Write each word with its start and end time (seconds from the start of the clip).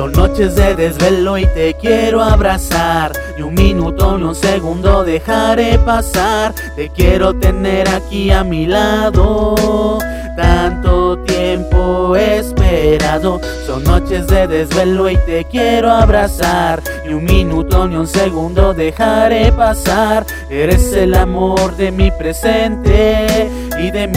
Son 0.00 0.12
noches 0.12 0.54
de 0.54 0.74
desvelo 0.76 1.36
y 1.36 1.44
te 1.44 1.74
quiero 1.74 2.22
abrazar. 2.22 3.12
Ni 3.36 3.42
un 3.42 3.52
minuto 3.52 4.16
ni 4.16 4.24
un 4.24 4.34
segundo 4.34 5.04
dejaré 5.04 5.78
pasar. 5.78 6.54
Te 6.74 6.88
quiero 6.88 7.34
tener 7.34 7.86
aquí 7.86 8.30
a 8.30 8.42
mi 8.42 8.64
lado. 8.64 9.98
Tanto 10.38 11.18
tiempo 11.18 12.16
esperado. 12.16 13.42
Son 13.66 13.84
noches 13.84 14.26
de 14.26 14.46
desvelo 14.46 15.10
y 15.10 15.18
te 15.26 15.44
quiero 15.44 15.90
abrazar. 15.90 16.82
Ni 17.06 17.12
un 17.12 17.24
minuto 17.26 17.86
ni 17.86 17.96
un 17.96 18.06
segundo 18.06 18.72
dejaré 18.72 19.52
pasar. 19.52 20.24
Eres 20.48 20.94
el 20.94 21.14
amor 21.14 21.76
de 21.76 21.92
mi 21.92 22.10
presente 22.10 23.50
y 23.78 23.90
de 23.90 24.08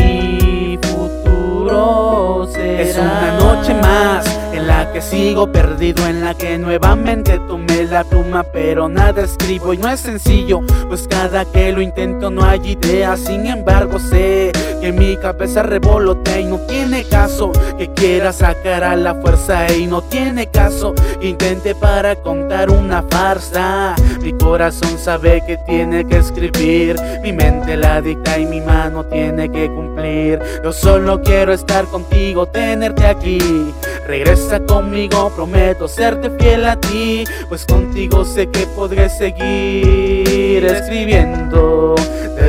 Es 2.55 2.97
una 2.97 3.37
noche 3.37 3.73
más 3.75 4.25
en 4.53 4.67
la 4.67 4.91
que 4.91 5.01
sigo 5.01 5.51
perdido, 5.51 6.05
en 6.07 6.21
la 6.21 6.33
que 6.33 6.57
nuevamente 6.57 7.39
tomé 7.47 7.85
la 7.85 8.03
pluma, 8.03 8.43
pero 8.43 8.89
nada 8.89 9.23
escribo 9.23 9.73
y 9.73 9.77
no 9.77 9.89
es 9.89 10.01
sencillo, 10.01 10.61
pues 10.87 11.07
cada 11.07 11.45
que 11.45 11.71
lo 11.71 11.81
intento 11.81 12.29
no 12.29 12.43
hay 12.43 12.71
idea. 12.71 13.15
Sin 13.17 13.45
embargo, 13.45 13.99
sé 13.99 14.51
que 14.83 14.91
mi 14.91 15.15
cabeza 15.15 15.63
revolotea 15.63 16.41
y 16.41 16.43
no 16.43 16.59
tiene 16.67 17.05
caso 17.05 17.53
que 17.77 17.87
quiera 17.93 18.33
sacar 18.33 18.83
a 18.83 18.97
la 18.97 19.15
fuerza 19.15 19.71
y 19.71 19.87
no 19.87 20.01
tiene 20.01 20.47
caso 20.47 20.93
intente 21.21 21.73
para 21.73 22.17
contar 22.17 22.69
una 22.69 23.01
farsa. 23.03 23.95
Mi 24.21 24.33
corazón 24.33 24.97
sabe 24.97 25.41
que 25.47 25.55
tiene 25.65 26.05
que 26.05 26.17
escribir, 26.17 26.97
mi 27.21 27.31
mente 27.31 27.77
la 27.77 28.01
dicta 28.01 28.37
y 28.37 28.45
mi 28.45 28.59
mano 28.59 29.05
tiene 29.05 29.49
que 29.49 29.67
cumplir. 29.67 30.41
Yo 30.61 30.73
solo 30.73 31.21
quiero 31.21 31.53
estar 31.53 31.85
contigo, 31.85 32.45
tenerte 32.45 33.05
aquí. 33.05 33.39
Regresa 34.05 34.59
conmigo, 34.65 35.31
prometo 35.33 35.87
serte 35.87 36.29
fiel 36.31 36.65
a 36.65 36.75
ti, 36.75 37.23
pues 37.47 37.65
contigo 37.65 38.25
sé 38.25 38.49
que 38.49 38.67
podré 38.75 39.07
seguir 39.07 40.65
escribiendo 40.65 41.95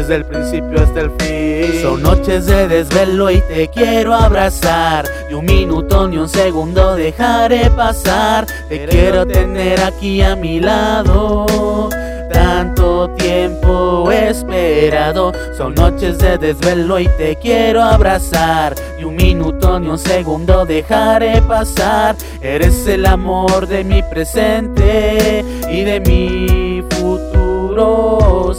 desde 0.05 0.17
el 0.17 0.25
principio 0.27 0.83
hasta 0.83 1.01
el 1.01 1.11
fin. 1.19 1.81
Son 1.81 2.03
noches 2.03 2.45
de 2.45 2.69
desvelo 2.69 3.31
y 3.31 3.41
te 3.41 3.69
quiero 3.69 4.15
abrazar. 4.15 5.07
Ni 5.29 5.35
un 5.35 5.47
minuto 5.47 6.07
ni 6.07 6.19
un 6.19 6.29
segundo 6.29 6.95
dejaré 6.95 7.71
pasar. 7.71 8.47
Te 8.69 8.85
quiero 8.85 9.27
tener 9.27 9.81
aquí 9.81 10.21
a 10.21 10.37
mi 10.37 10.61
lado. 10.61 11.89
Tanto 12.31 13.09
tiempo 13.17 14.11
esperado. 14.11 15.33
Son 15.57 15.75
noches 15.75 16.19
de 16.19 16.37
desvelo 16.37 16.99
y 16.99 17.09
te 17.17 17.37
quiero 17.37 17.83
abrazar. 17.83 18.75
Ni 18.99 19.05
un 19.05 19.17
minuto 19.17 19.81
ni 19.81 19.89
un 19.89 19.99
segundo 19.99 20.67
dejaré 20.67 21.41
pasar. 21.43 22.15
Eres 22.43 22.87
el 22.87 23.07
amor 23.07 23.67
de 23.67 23.85
mi 23.85 24.03
presente 24.03 25.43
y 25.71 25.83
de 25.83 26.01
mi 26.01 26.83
futuro 26.91 28.54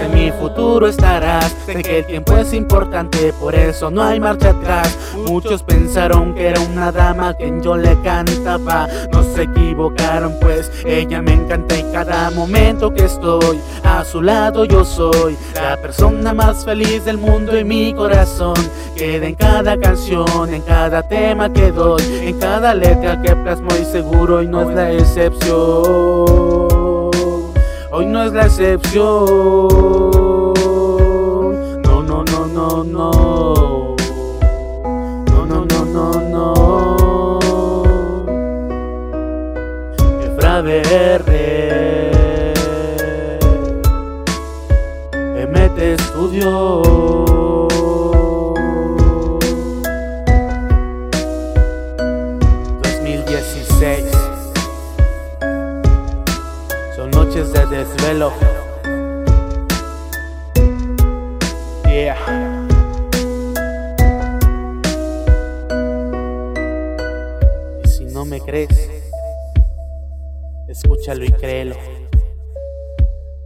en 0.00 0.14
mi 0.14 0.30
futuro 0.32 0.86
estarás. 0.86 1.54
Sé 1.66 1.82
que 1.82 1.98
el 1.98 2.06
tiempo 2.06 2.36
es 2.36 2.52
importante, 2.52 3.32
por 3.34 3.54
eso 3.54 3.90
no 3.90 4.02
hay 4.02 4.20
marcha 4.20 4.50
atrás. 4.50 4.96
Muchos 5.26 5.62
pensaron 5.62 6.34
que 6.34 6.48
era 6.48 6.60
una 6.60 6.92
dama 6.92 7.34
quien 7.34 7.62
yo 7.62 7.76
le 7.76 8.00
cantaba. 8.02 8.88
No 9.12 9.22
se 9.22 9.42
equivocaron, 9.42 10.34
pues 10.40 10.70
ella 10.84 11.22
me 11.22 11.34
encanta 11.34 11.76
y 11.76 11.82
cada 11.92 12.30
momento 12.30 12.92
que 12.92 13.04
estoy 13.04 13.60
a 13.84 14.04
su 14.04 14.22
lado 14.22 14.64
yo 14.64 14.84
soy 14.84 15.36
la 15.54 15.76
persona 15.76 16.32
más 16.32 16.64
feliz 16.64 17.04
del 17.04 17.18
mundo 17.18 17.58
y 17.58 17.64
mi 17.64 17.92
corazón 17.92 18.54
queda 18.96 19.26
en 19.26 19.34
cada 19.34 19.78
canción, 19.78 20.52
en 20.52 20.62
cada 20.62 21.02
tema 21.02 21.52
que 21.52 21.72
doy, 21.72 22.02
en 22.22 22.38
cada 22.38 22.74
letra 22.74 23.20
que 23.22 23.34
plasmo 23.34 23.70
y 23.80 23.84
seguro 23.84 24.42
y 24.42 24.46
no 24.46 24.62
es 24.62 24.76
la 24.76 24.92
excepción. 24.92 26.59
Hoy 27.92 28.06
no 28.06 28.22
es 28.22 28.32
la 28.32 28.46
excepción. 28.46 29.04
No, 31.82 32.02
no, 32.04 32.22
no, 32.24 32.46
no, 32.46 32.84
no. 32.84 33.96
No, 35.26 35.46
no, 35.46 35.64
no, 35.64 35.84
no, 35.84 36.12
no. 36.30 36.54
Efra 40.22 40.62
BR 40.62 41.40
MT 45.48 45.98
Studio 46.00 46.80
Son 53.80 54.19
noches 57.30 57.52
de 57.52 57.66
desvelo. 57.66 58.32
Yeah. 61.84 62.16
Y 67.84 67.88
si 67.88 68.04
no 68.06 68.24
me 68.24 68.40
crees, 68.40 68.90
escúchalo 70.68 71.24
y 71.24 71.30
créelo. 71.30 71.76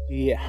Yeah. 0.09 0.41